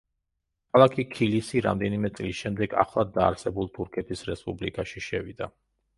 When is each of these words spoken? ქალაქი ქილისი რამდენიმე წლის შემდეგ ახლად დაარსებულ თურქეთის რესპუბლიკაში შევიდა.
ქალაქი 0.75 1.03
ქილისი 1.15 1.61
რამდენიმე 1.65 2.11
წლის 2.19 2.39
შემდეგ 2.45 2.75
ახლად 2.85 3.13
დაარსებულ 3.19 3.69
თურქეთის 3.77 4.29
რესპუბლიკაში 4.31 5.05
შევიდა. 5.11 5.55